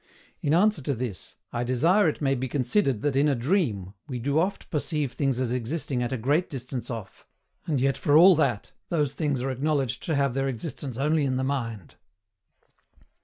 In 0.41 0.55
answer 0.55 0.81
to 0.81 0.95
this, 0.95 1.35
I 1.53 1.63
desire 1.63 2.09
it 2.09 2.23
may 2.23 2.33
be 2.33 2.47
considered 2.47 3.03
that 3.03 3.15
in 3.15 3.27
a 3.29 3.35
DREAM 3.35 3.93
we 4.07 4.17
do 4.17 4.39
oft 4.39 4.71
perceive 4.71 5.11
things 5.11 5.39
as 5.39 5.51
existing 5.51 6.01
at 6.01 6.11
a 6.11 6.17
great 6.17 6.49
distance 6.49 6.89
off, 6.89 7.27
and 7.67 7.79
yet 7.79 7.99
for 7.99 8.17
all 8.17 8.35
that, 8.37 8.71
those 8.89 9.13
things 9.13 9.43
are 9.43 9.51
acknowledged 9.51 10.01
to 10.05 10.15
have 10.15 10.33
their 10.33 10.47
existence 10.47 10.97
only 10.97 11.23
in 11.23 11.37
the 11.37 11.43
mind. 11.43 11.97